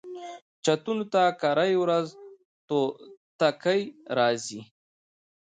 چتونو 0.65 1.05
ته 1.13 1.23
کرۍ 1.41 1.71
ورځ 1.81 2.07
توتکۍ 2.67 3.81
راځي 4.17 4.61